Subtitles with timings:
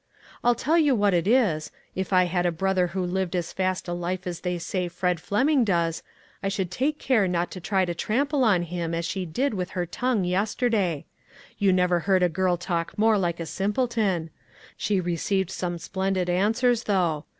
[0.43, 3.87] I'll tell you what it is, if I had a brother who lived as fast
[3.87, 6.01] a life as they say Fred Fleming does,
[6.41, 9.69] I would take care not to try to trample on him as she did with
[9.77, 11.05] her tongue yesterday.
[11.59, 14.31] You never heard a girl talk more like a simpleton!
[14.75, 17.25] She received some splendid answers, though.